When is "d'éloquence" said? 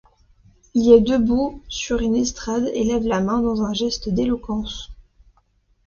4.09-4.89